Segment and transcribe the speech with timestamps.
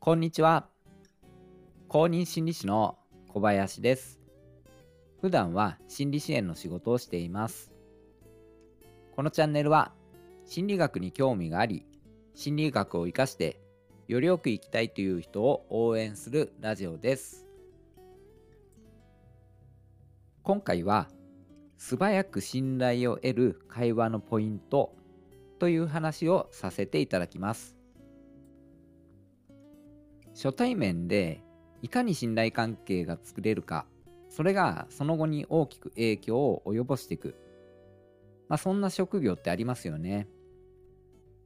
[0.00, 0.68] こんにちは。
[1.88, 4.20] 公認心理師の小林です。
[5.20, 7.72] 普段は心理支援の仕事をしています。
[9.16, 9.92] このチャンネルは
[10.46, 11.84] 心理学に興味があり、
[12.32, 13.60] 心理学を活かして
[14.06, 17.44] よりよく生きたいという人を応援するラジオです。
[20.44, 21.08] 今回は
[21.76, 24.94] 素早く信頼を得る会話のポイント
[25.58, 27.77] という話をさせていただきます。
[30.40, 31.42] 初対面で
[31.82, 33.86] いかに信頼関係が作れるか、
[34.28, 37.34] それがその後に大きく影響を及ぼしていく。
[38.48, 40.28] まあそんな職業ってありますよね。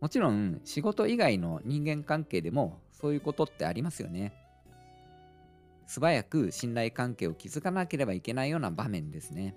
[0.00, 4.32] もちろん仕事以外の人間関係でもそういうことってありますよね。
[5.88, 9.56] 素早く信頼関係を築かなければいけないような場面ですね。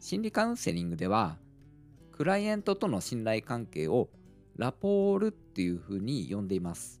[0.00, 1.36] 心理カウンセリングでは
[2.12, 4.08] クライアントとの信頼関係を
[4.56, 7.00] ラポールっていうふうに呼んでいます。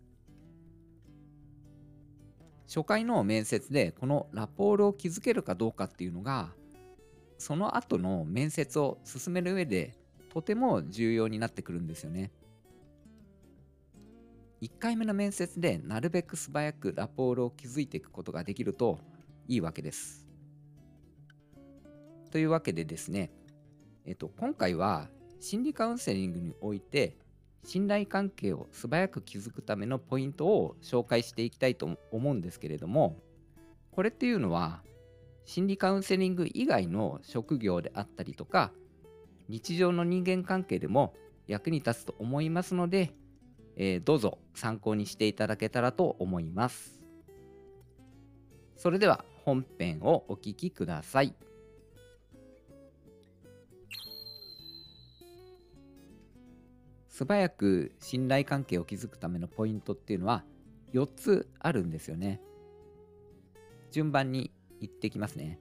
[2.66, 6.50] 初回の面接でこのラポールを築けるかどうかっていうのが
[7.38, 9.96] その後の面接を進める上で
[10.32, 12.32] とても重要になってくるんですよね。
[14.62, 18.98] 1回目の面接でなるべく素早くラポールを築いていくことができると
[19.46, 20.26] いいわけです。
[22.30, 23.30] というわけでですね、
[24.06, 25.08] えっと、今回は
[25.38, 27.18] 心理カウンセリングにおいて
[27.64, 33.18] 信頼関係を素早く築くためのポイントを紹介していきたいと思うんですけれども
[33.90, 34.82] これっていうのは
[35.44, 38.72] 心理カウンセリング以外の職業であったりとか
[39.48, 41.14] 日常の人間関係でも
[41.46, 43.14] 役に立つと思いますので、
[43.76, 47.00] えー、どうぞ参考にしていただけたらと思います
[48.76, 51.34] それでは本編をお聴きください。
[57.16, 60.42] 素早く信頼関係を築くためのポイントっていうのは
[60.94, 62.40] 4つあるんですよね。
[63.92, 65.60] 順番に言ってきますね。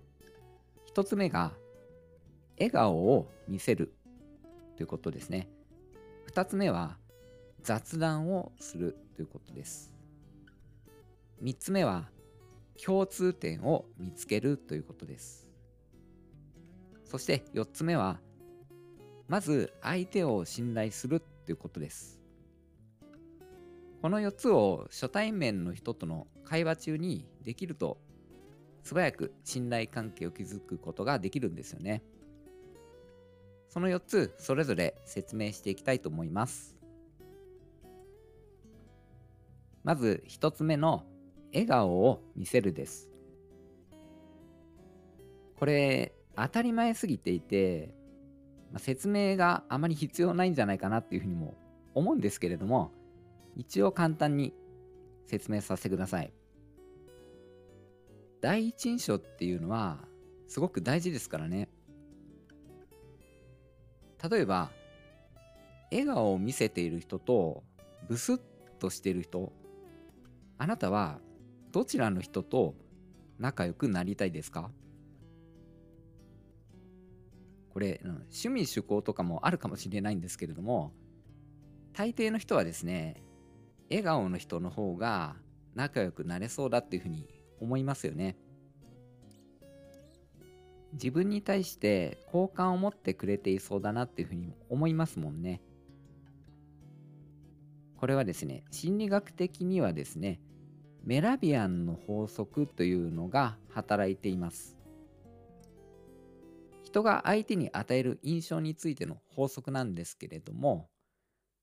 [0.95, 1.53] 1つ目が
[2.57, 3.94] 笑顔を見せる
[4.78, 5.47] ということですね。
[6.33, 6.97] 2つ目は
[7.61, 9.94] 雑談をするということです。
[11.44, 12.09] 3つ目は
[12.83, 15.47] 共通点を見つけるということです。
[17.05, 18.19] そして4つ目は
[19.28, 22.19] まず相手を信頼するということです。
[24.01, 27.97] この4つを初対面の人との会話中にできると
[28.83, 32.03] 素早く信頼関係を築くことができるんですよね。
[33.69, 36.75] その4つそれぞれ説明していきたいと思います。
[39.83, 41.05] まず1つ目の
[41.53, 43.09] 笑顔を見せるです。
[45.57, 47.95] これ当たり前すぎていて
[48.73, 51.53] まあ、説明があまり必要ないんじゃないかなっていうふうにも
[51.94, 52.91] 思うんですけれども
[53.56, 54.51] 一応簡単に
[55.28, 56.34] 説明させてください。
[58.41, 60.00] 第一印象っていうのは
[60.47, 61.69] すごく大事ですからね。
[64.29, 64.72] 例えば
[65.91, 67.63] 笑顔を見せている人と
[68.09, 68.41] ブスッ
[68.79, 69.53] としている人
[70.57, 71.19] あなたは
[71.72, 72.73] どちらの人と
[73.38, 74.72] 仲良くなりたいですか？
[77.73, 80.94] これ、趣味趣向とかもあるかもしれないんですけれども、
[81.94, 83.23] 大抵の人はですね、
[83.89, 85.35] 笑顔の人の方が
[85.73, 87.28] 仲良くなれそうだっていうふうに
[87.59, 88.38] 思いますよね。
[90.94, 95.59] 自分に対して好感を持ってくれていそうだなっていうふうに思いますもんね。
[97.97, 100.40] これはですね、心理学的にはですね、
[101.03, 104.78] メラビアンの法則というのが働いています。
[106.93, 110.91] 人が相手に与える印象についての法則なんですけれども、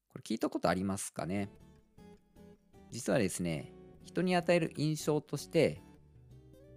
[0.09, 1.49] これ聞いたことありますかね？
[2.91, 3.73] 実はですね、
[4.05, 5.85] 人に与える印象として、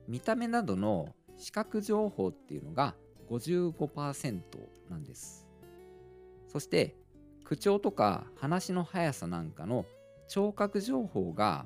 [0.07, 2.93] 見た目などの視覚情報っていうのが
[3.31, 4.43] 55%
[4.87, 5.47] なんです。
[6.47, 6.95] そして、
[7.43, 9.87] 口調とか話の速さなんかの
[10.27, 11.65] 聴覚情報が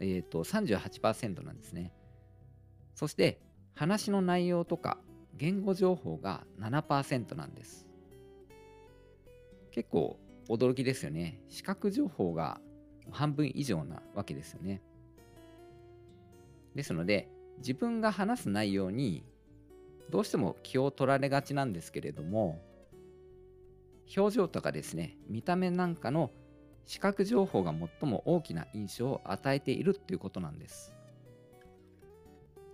[0.00, 1.92] えーと38%なんですね。
[2.94, 3.42] そして
[3.74, 4.96] 話の内容とか
[5.36, 7.86] 言語情報が7%なんです。
[9.70, 11.40] 結構驚きですよね。
[11.48, 12.60] 視覚情報が
[13.10, 14.82] 半分以上なわけですよね。
[16.74, 17.28] ですので、
[17.58, 19.24] 自分が話す内容に
[20.10, 22.60] どうしても気を取られがちなんですけれども、
[24.16, 26.30] 表情とかですね、見た目なんかの
[26.86, 30.92] 視覚情報が最も大きな印象を与えているということなんです。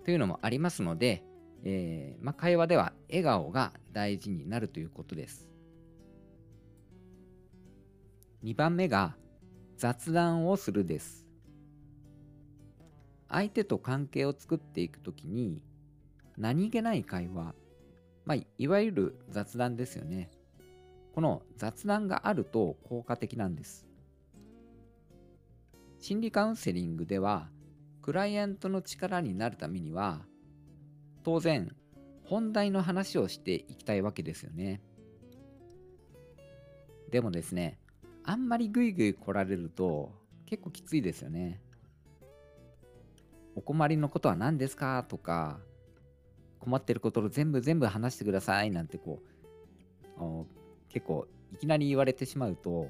[0.05, 1.23] というのもありますので、
[1.65, 5.49] えー、まあ、会話では笑顔が大事になるということです。
[8.45, 9.17] 2番目が
[9.77, 11.27] 雑談をするです。
[13.29, 15.63] 相手と関係を作っていくときに
[16.37, 17.55] 何気ない会話
[18.25, 20.31] まあいわゆる雑談ですよね。
[21.15, 23.87] この雑談があると効果的なんです。
[25.99, 27.49] 心理カウンセリングでは
[28.01, 30.23] クライアントの力になるためには
[31.23, 31.75] 当然
[32.25, 34.81] 本題の話をしていきたいわけですよね。
[37.11, 37.79] でもですね
[38.25, 40.13] あんまりグイグイ来られると
[40.47, 41.61] 結構きついですよね。
[43.57, 45.61] お困りのことは何ですかとか
[46.61, 49.21] 困ってることを全部全部話してくださいなんてこ
[50.19, 50.47] う
[50.89, 52.89] 結構いきなり言われてしまうと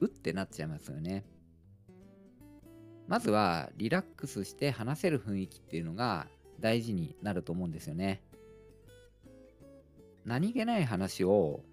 [0.00, 1.24] うってなっちゃいますよね。
[3.06, 6.28] まずはリラックスして話せる雰囲気っていうのが
[6.62, 8.22] 大事になると思うんですよね。
[10.24, 11.64] 何気ない話を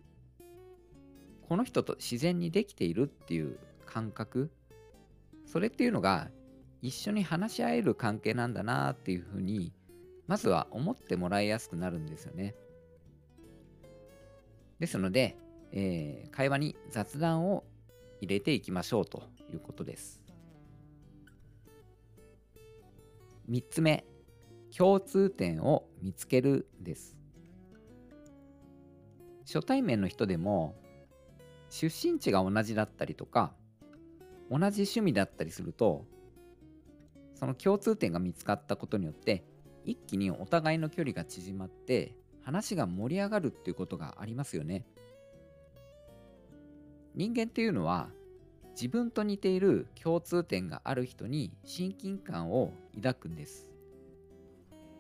[1.48, 4.52] この人と自然にできているっていう感覚
[5.46, 6.30] それっていうのが
[6.82, 9.72] 一緒に話し合える関係なんだなっていうふうに
[10.28, 12.56] まずは思ってもらいやすくなるんですよね。
[14.80, 15.38] ですので、
[15.72, 17.64] えー、会話に雑談を
[18.22, 20.22] 入れていきましょうということです。
[23.50, 24.06] 3つ目。
[24.76, 27.16] 共通点を見つけるです。
[29.46, 30.76] 初対面の人でも
[31.70, 33.54] 出身地が同じだったりとか
[34.52, 36.06] 同じ趣味だったりすると
[37.34, 39.44] その共通点が見つかったことによって
[39.86, 42.14] 一気にお互いの距離が縮まって
[42.44, 44.86] 話が盛り上がるっていうことがありますよね。
[47.16, 48.10] 人間っていうのは
[48.72, 53.69] 自分と似ている共通点がある人に親近感を抱くんです。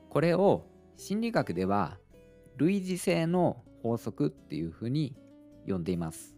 [0.09, 0.65] これを
[0.97, 1.97] 心理学では
[2.57, 5.15] 類似性の法則っていうふうに
[5.67, 6.35] 呼んでいます。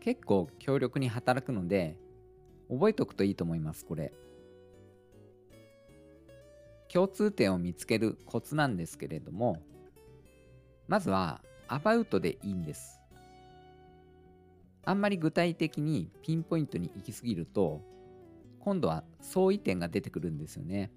[0.00, 1.96] 結構強力に働くので
[2.70, 4.12] 覚えておくといいと思いますこれ。
[6.92, 9.60] 共通点を見つけるコツなんですけれども
[10.86, 13.00] まずはアバウトでいいんです。
[14.84, 17.80] あんまり具体的にピンポイントに行き過ぎると
[18.60, 20.92] 今度は相違点が出てくるんですよね。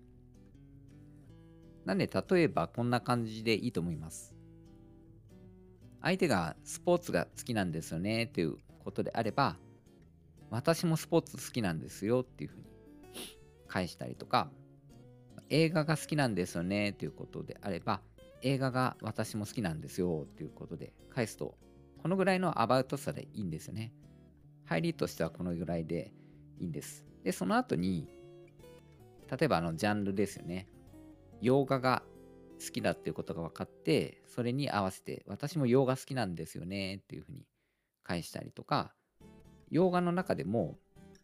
[1.88, 4.36] なんで例えばこんな感じでいいと思います。
[6.02, 9.56] 相手がスポーツが好きなんですよねっていうことであれば
[10.52, 12.66] 私もスポーツ好きなんですよっていうふうに
[13.68, 14.50] 返したりとか
[15.50, 18.02] 映画が好きなんですよねということであれば
[18.42, 21.56] 映画が私も好きなんですよということで返すと
[22.02, 23.92] このぐらいのアバウトさでいいんですよね。
[24.66, 26.12] 入りとしてはこのぐらいで
[26.60, 27.06] いいんです。
[27.24, 28.08] でその後に
[29.32, 30.68] 例えばあのジャンルですよね。
[31.42, 32.04] 洋画が
[32.64, 37.46] 好きだっていうことが分かってそれに合わせて私も洋画好きなんですよねっていうふうに
[38.04, 38.94] 返したりとか
[39.70, 40.78] 洋画の中でも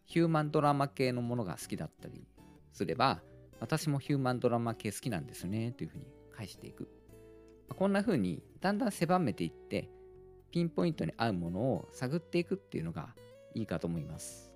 [0.04, 2.26] ヒューマンドラマ系のものが好きだったり
[2.72, 3.20] すれば
[3.60, 6.06] 私もヒューマンドラマ系好きなんですねというふうに
[6.36, 6.88] 返していく。
[7.70, 9.88] こんな風にだんだん狭めていって
[10.50, 13.14] ピンポイントに合うものを探っていくっていうのが
[13.54, 14.52] いいかと思います。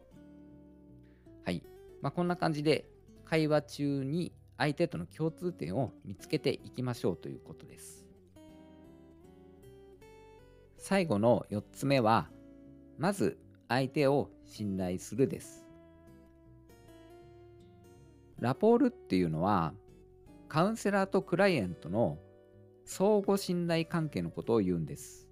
[1.44, 1.62] はい、
[2.02, 2.88] まあ、こんな感じで
[3.24, 8.06] 会話中に相手との共通点を見つけていきましょうということです
[10.76, 12.28] 最後の4つ目は
[12.98, 13.38] まず
[13.68, 15.64] 相手を信頼するです
[18.40, 19.72] ラポールっていうのは
[20.48, 22.18] カウンセラーとクライアントの
[22.84, 25.28] 相互信頼関係のことを言うんです。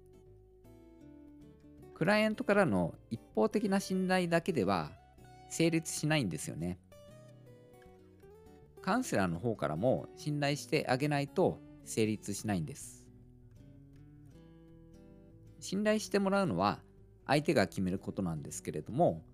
[1.95, 4.91] クライアントからの一方的な信頼だけでは
[5.49, 6.77] 成立しないんですよね。
[8.87, 13.03] カウンセラーの方からも信頼してあげないと成立しないんです。
[15.59, 16.79] 信頼してもらうのは
[17.25, 19.25] 相手が決めることなんですけれども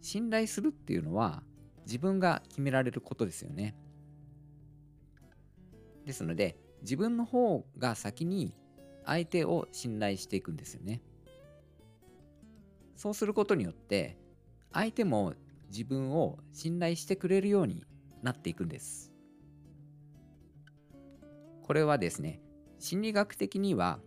[0.00, 1.44] 信頼するっていうのは
[1.86, 3.76] 自分が決められることですよね。
[6.04, 8.56] ですので自分の方が先に
[9.06, 11.00] 相手を信頼していくんですよね。
[12.96, 14.18] そうすることによって
[14.72, 15.34] 相手も
[15.68, 17.84] 自分を信頼してくれるように
[18.22, 19.12] なっていくんです。
[21.62, 22.40] これはですね
[22.78, 24.00] 心理学的には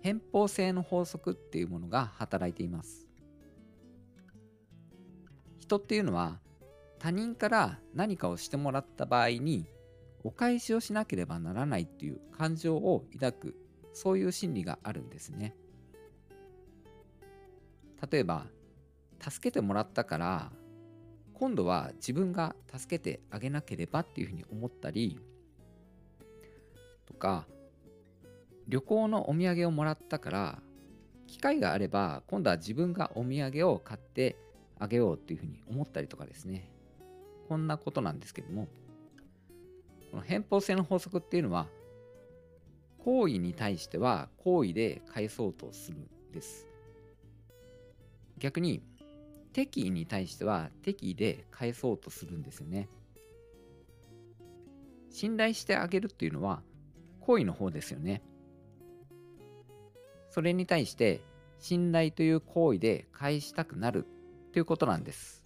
[0.00, 3.06] 偏方性の法則っていうものが働いています。
[5.58, 6.40] 人っていうのは
[6.98, 9.66] 他人から何かをしてもらった場合に
[10.24, 13.56] お返しをしなければならないっていう感情を抱く
[13.92, 15.54] そういう心理があるんですね
[18.10, 18.46] 例えば
[19.20, 20.52] 助けてもらったから
[21.42, 25.18] 今度は自分が助けてあげなければっていうふうに思ったり
[27.04, 27.46] とか
[28.68, 30.62] 旅行のお土産をもらったから
[31.26, 34.36] 機会があれば今度は自分がお土産を買って
[34.78, 36.70] あげようっていうふうに思ったりとかですね。
[37.48, 38.68] こんなことなんですけども
[40.12, 41.66] この偏方性の法則っていうのは
[42.98, 46.68] 行為に対しては行為で返そうとするんです。
[48.38, 48.80] 逆に
[49.52, 52.88] 敵意に対しては敵意で返そうとするんですよね。
[55.10, 56.62] 信頼してあげるっていうのは
[57.20, 58.22] 行為の方ですよね。
[60.30, 61.20] それに対して
[61.58, 64.06] 信頼という行為で返したくなる
[64.52, 65.42] ということなんです。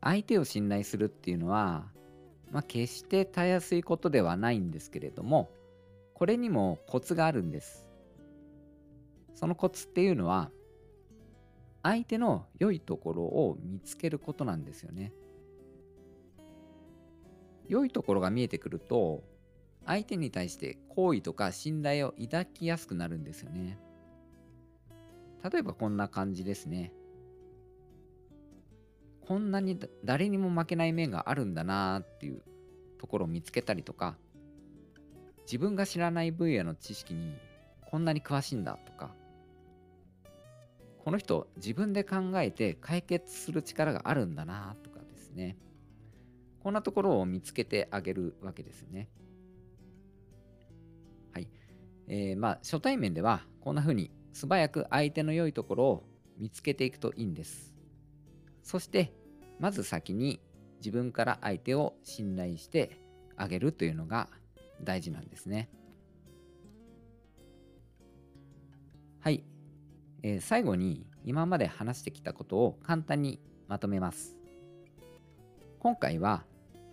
[0.00, 1.90] 相手を信頼するっていうのは
[2.50, 5.50] まあ、決してたやすいことではないんですけれども
[6.14, 7.86] これにもコツがあるんです。
[9.34, 10.50] そのコツっていうのは
[11.82, 15.12] 相手の良いところを見つけることなんですよね。
[17.68, 19.22] 良いところが見えてくると
[19.84, 23.78] 相手に対して好意とか信頼を抱きやすくなるんですよね。
[25.50, 26.92] 例えばこんな感じですね。
[29.20, 32.42] こんなに誰にも負けない面があるんだなっていう
[32.98, 34.16] ところを見つけたりとか
[35.42, 37.34] 自分が知らない分野の知識に
[37.90, 39.10] こんなに詳しいんだとか
[41.04, 45.56] この人自分で考えて解決する力があるんだなとかですね。
[46.60, 49.08] こんなところを見つけてあげるわけですね。
[51.32, 51.48] はい。
[52.08, 56.04] えー、まあ初対面ではこんな風に素早く相手の良いところを
[56.36, 57.74] 見つけていくといいんです。
[58.62, 59.12] そして
[59.58, 60.40] まず先に
[60.78, 63.00] 自分から相手を信頼して
[63.36, 64.28] あげるというのが
[64.82, 65.70] 大事なんですね。
[69.20, 69.44] はい、
[70.22, 74.36] えー、最後に今まで話してきたことを簡単にまとめます。
[75.78, 76.44] 今回は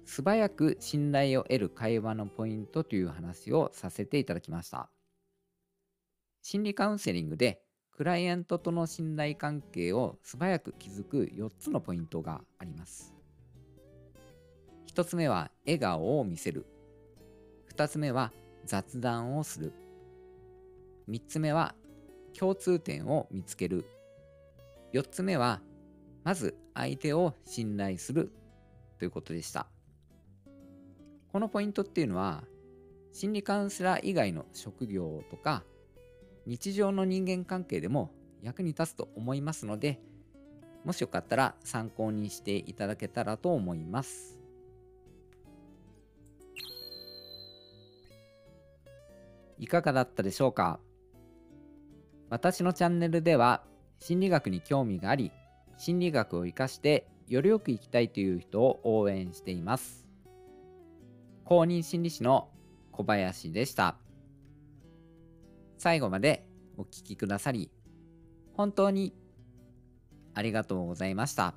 [0.06, 4.90] 素早く信頼を得る会話のポイントという話をさせていただきました。
[6.42, 13.16] 心理カウンセリングでクライアントとの信頼関係を素早く築く4つのポイントがあります。
[14.94, 16.66] 1つ目は笑顔を見せる。
[17.74, 18.32] 2つ目は
[18.66, 19.74] 雑談をする。
[21.10, 21.74] 3つ目は
[22.38, 23.86] 共通点を見つける。
[24.94, 25.62] 4つ目は
[26.24, 28.32] まず相手を信頼する
[28.98, 29.68] ということでした。
[31.32, 32.44] このポイントっていうのは
[33.12, 35.64] 心理カウンセラー以外の職業とか
[36.46, 38.12] 日常の人間関係でも
[38.42, 40.00] 役に立つと思いますので、
[40.84, 44.38] もしよかったら参考にしていただけたらと思います。
[49.58, 50.80] いかがだったでしょうか？
[52.30, 53.64] 私のチャンネルでは
[54.00, 55.32] 心理学に興味があり、
[55.78, 60.08] 心理学を生かしてよりよく生きたいという人を応援しています。
[61.44, 62.50] 公認心理師の
[62.92, 63.98] 小林でした。
[65.78, 67.70] 最後までお聴きくださり、
[68.54, 69.14] 本当に
[70.34, 71.56] ありがとうございました。